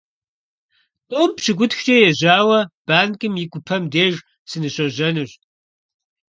ТIум 1.09 1.29
пщыкIутхукIэ 1.35 1.97
ежьауэ 2.09 2.59
банкым 2.87 3.33
и 3.43 3.45
гупэм 3.51 3.83
деж 3.93 4.15
сыныщожьэнущ. 4.49 5.31